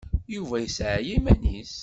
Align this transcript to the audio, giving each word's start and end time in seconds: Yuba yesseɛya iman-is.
Yuba 0.33 0.55
yesseɛya 0.59 1.13
iman-is. 1.17 1.73